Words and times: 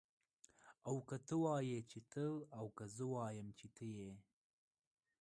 او 0.87 0.95
که 1.07 1.17
ته 1.25 1.33
ووايي 1.37 1.79
چې 1.91 1.99
ته 2.11 2.23
او 2.57 2.65
که 2.77 2.85
زه 2.95 3.03
ووایم 3.07 3.47
چه 3.59 3.67
ته 3.75 3.85
يې 3.97 4.11